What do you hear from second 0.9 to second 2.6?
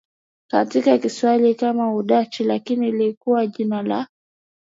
Kiswahili kama Udachi